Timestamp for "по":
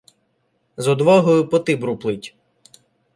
1.49-1.59